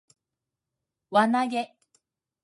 [1.11, 1.75] 輪投げ